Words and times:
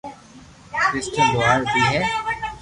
ڪرسٽن 0.85 1.27
لوھار 1.37 1.59
بي 1.71 1.81
ھي 1.91 1.97